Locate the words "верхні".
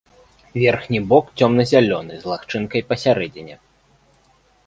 0.61-0.99